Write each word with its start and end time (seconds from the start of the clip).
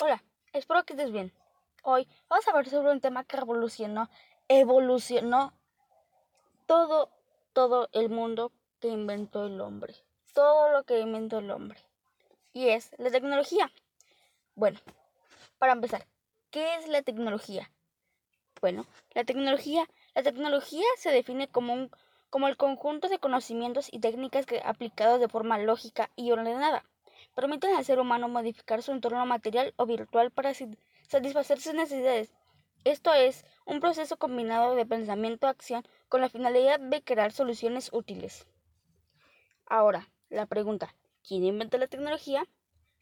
Hola, 0.00 0.22
espero 0.52 0.84
que 0.84 0.92
estés 0.92 1.10
bien. 1.10 1.32
Hoy 1.82 2.06
vamos 2.28 2.46
a 2.46 2.52
hablar 2.52 2.68
sobre 2.68 2.92
un 2.92 3.00
tema 3.00 3.24
que 3.24 3.36
revolucionó, 3.36 4.08
evolucionó 4.46 5.52
todo, 6.66 7.10
todo 7.52 7.88
el 7.90 8.08
mundo 8.08 8.52
que 8.78 8.86
inventó 8.86 9.46
el 9.46 9.60
hombre. 9.60 9.96
Todo 10.34 10.70
lo 10.70 10.84
que 10.84 11.00
inventó 11.00 11.38
el 11.38 11.50
hombre. 11.50 11.80
Y 12.52 12.68
es 12.68 12.94
la 12.98 13.10
tecnología. 13.10 13.72
Bueno, 14.54 14.78
para 15.58 15.72
empezar, 15.72 16.06
¿qué 16.52 16.76
es 16.76 16.86
la 16.86 17.02
tecnología? 17.02 17.68
Bueno, 18.60 18.86
la 19.14 19.24
tecnología, 19.24 19.84
la 20.14 20.22
tecnología 20.22 20.86
se 20.96 21.10
define 21.10 21.48
como 21.48 21.72
un 21.72 21.90
como 22.30 22.46
el 22.46 22.56
conjunto 22.56 23.08
de 23.08 23.18
conocimientos 23.18 23.88
y 23.90 23.98
técnicas 23.98 24.46
que 24.46 24.62
aplicados 24.64 25.18
de 25.18 25.28
forma 25.28 25.58
lógica 25.58 26.10
y 26.14 26.30
ordenada 26.30 26.84
permiten 27.38 27.72
al 27.76 27.84
ser 27.84 28.00
humano 28.00 28.28
modificar 28.28 28.82
su 28.82 28.90
entorno 28.90 29.24
material 29.24 29.72
o 29.76 29.86
virtual 29.86 30.32
para 30.32 30.52
satisfacer 31.06 31.60
sus 31.60 31.72
necesidades. 31.72 32.32
Esto 32.82 33.14
es 33.14 33.44
un 33.64 33.78
proceso 33.78 34.16
combinado 34.16 34.74
de 34.74 34.84
pensamiento-acción 34.84 35.86
con 36.08 36.20
la 36.20 36.30
finalidad 36.30 36.80
de 36.80 37.00
crear 37.00 37.30
soluciones 37.30 37.90
útiles. 37.92 38.48
Ahora, 39.66 40.10
la 40.30 40.46
pregunta, 40.46 40.96
¿quién 41.22 41.44
inventó 41.44 41.78
la 41.78 41.86
tecnología? 41.86 42.44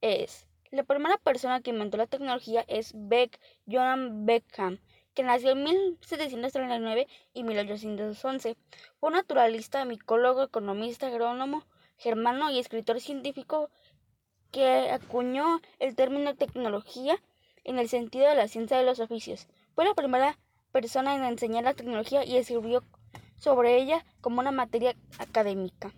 Es, 0.00 0.46
la 0.70 0.84
primera 0.84 1.18
persona 1.18 1.60
que 1.60 1.70
inventó 1.70 1.96
la 1.96 2.06
tecnología 2.06 2.64
es 2.68 2.92
Beck, 2.94 3.40
Johann 3.66 4.26
Beckham, 4.26 4.78
que 5.12 5.24
nació 5.24 5.50
en 5.50 5.64
1739 5.64 7.08
y 7.34 7.42
1811. 7.42 8.56
Fue 9.00 9.08
un 9.08 9.14
naturalista, 9.14 9.84
micólogo, 9.84 10.44
economista, 10.44 11.08
agrónomo, 11.08 11.64
germano 11.96 12.48
y 12.52 12.60
escritor 12.60 13.00
científico 13.00 13.70
que 14.50 14.90
acuñó 14.90 15.60
el 15.78 15.94
término 15.94 16.34
tecnología 16.34 17.20
en 17.64 17.78
el 17.78 17.88
sentido 17.88 18.28
de 18.28 18.34
la 18.34 18.48
ciencia 18.48 18.78
de 18.78 18.84
los 18.84 19.00
oficios. 19.00 19.48
Fue 19.74 19.84
la 19.84 19.94
primera 19.94 20.38
persona 20.72 21.14
en 21.14 21.24
enseñar 21.24 21.64
la 21.64 21.74
tecnología 21.74 22.24
y 22.24 22.36
escribió 22.36 22.84
sobre 23.36 23.76
ella 23.76 24.04
como 24.20 24.40
una 24.40 24.52
materia 24.52 24.94
académica. 25.18 25.92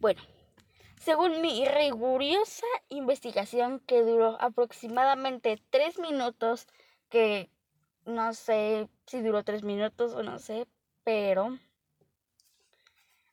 Bueno, 0.00 0.22
según 1.00 1.40
mi 1.40 1.64
rigurosa 1.66 2.66
investigación 2.88 3.80
que 3.80 4.02
duró 4.02 4.40
aproximadamente 4.40 5.60
tres 5.70 5.98
minutos, 5.98 6.66
que 7.08 7.50
no 8.06 8.32
sé 8.34 8.88
si 9.06 9.20
duró 9.20 9.44
tres 9.44 9.62
minutos 9.62 10.14
o 10.14 10.22
no 10.22 10.38
sé, 10.38 10.66
pero 11.04 11.58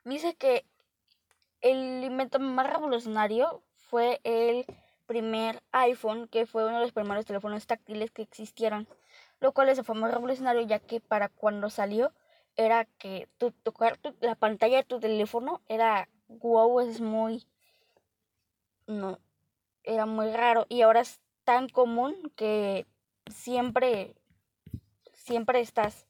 dice 0.03 0.35
que 0.35 0.65
el 1.71 2.03
invento 2.03 2.39
más 2.39 2.67
revolucionario 2.67 3.61
fue 3.75 4.19
el 4.23 4.65
primer 5.05 5.61
iPhone, 5.71 6.27
que 6.27 6.45
fue 6.45 6.65
uno 6.65 6.75
de 6.75 6.81
los 6.81 6.91
primeros 6.91 7.25
teléfonos 7.25 7.65
táctiles 7.65 8.11
que 8.11 8.21
existieron, 8.21 8.87
lo 9.39 9.53
cual 9.53 9.73
fue 9.83 9.95
muy 9.95 10.09
revolucionario 10.09 10.61
ya 10.61 10.79
que 10.79 10.99
para 10.99 11.29
cuando 11.29 11.69
salió 11.69 12.11
era 12.55 12.85
que 12.85 13.27
tocar 13.63 13.99
la 14.19 14.35
pantalla 14.35 14.77
de 14.77 14.83
tu 14.83 14.99
teléfono 14.99 15.61
era 15.67 16.09
wow, 16.27 16.81
es 16.81 16.99
muy 16.99 17.45
no 18.87 19.19
era 19.83 20.05
muy 20.05 20.31
raro 20.31 20.65
y 20.69 20.81
ahora 20.81 21.01
es 21.01 21.21
tan 21.43 21.69
común 21.69 22.15
que 22.35 22.85
siempre 23.29 24.15
siempre 25.13 25.61
estás 25.61 26.05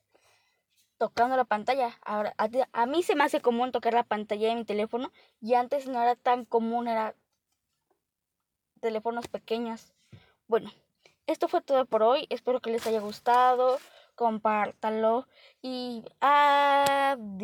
tocando 0.98 1.38
la 1.38 1.46
pantalla. 1.46 1.98
Ahora, 2.04 2.34
a, 2.38 2.86
mí 2.86 3.04
se 3.04 3.16
me 3.16 3.24
hace 3.24 3.42
común 3.42 3.72
tocar 3.72 3.94
la 3.94 4.04
pantalla 4.04 4.50
de 4.50 4.56
mi 4.56 4.66
teléfono 4.66 5.12
y 5.42 5.54
antes 5.54 5.88
no 5.88 6.02
era 6.02 6.16
tan 6.16 6.46
común, 6.46 6.88
era 6.88 7.16
teléfonos 8.82 9.28
pequeños. 9.28 9.94
Bueno, 10.48 10.72
esto 11.28 11.48
fue 11.48 11.62
todo 11.62 11.86
por 11.86 12.04
hoy. 12.04 12.28
Espero 12.30 12.60
que 12.62 12.72
les 12.72 12.86
haya 12.88 13.00
gustado. 13.00 13.80
Compártanlo 14.16 15.28
y 15.62 16.04
adiós. 16.22 17.38